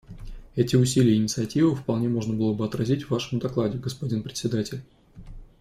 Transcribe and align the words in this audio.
Эти 0.55 0.75
усилия 0.75 1.13
и 1.13 1.17
инициативы 1.17 1.75
вполне 1.75 2.09
можно 2.09 2.33
было 2.33 2.55
бы 2.55 2.65
отразить 2.65 3.03
в 3.03 3.11
Вашем 3.11 3.37
докладе, 3.37 3.77
господин 3.77 4.23
Председатель. 4.23 4.81